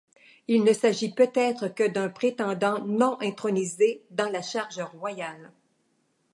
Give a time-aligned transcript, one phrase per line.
[0.47, 5.51] Il ne s'agit peut-être que d'un prétendant non intronisé dans la charge royale.